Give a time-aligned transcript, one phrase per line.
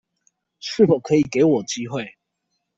[0.59, 2.15] 是否可以給我機會